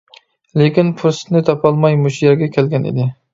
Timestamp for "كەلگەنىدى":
2.57-3.09